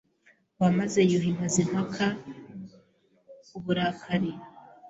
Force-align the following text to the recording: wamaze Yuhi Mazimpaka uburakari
wamaze 0.61 0.99
Yuhi 1.11 1.31
Mazimpaka 1.39 2.05
uburakari 3.57 4.31